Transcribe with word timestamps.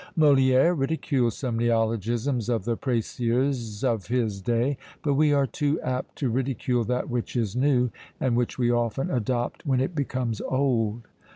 Molière 0.17 0.75
ridiculed 0.75 1.31
some 1.33 1.59
neologisms 1.59 2.49
of 2.49 2.65
the 2.65 2.75
Précieuses 2.75 3.83
of 3.83 4.07
his 4.07 4.41
day; 4.41 4.75
but 5.03 5.13
we 5.13 5.31
are 5.31 5.45
too 5.45 5.79
apt 5.81 6.15
to 6.15 6.29
ridicule 6.31 6.83
that 6.85 7.07
which 7.07 7.35
is 7.35 7.55
new, 7.55 7.91
and 8.19 8.35
which 8.35 8.57
we 8.57 8.71
often 8.71 9.11
adopt 9.11 9.63
when 9.63 9.79
it 9.79 9.93
becomes 9.93 10.41
old. 10.41 11.07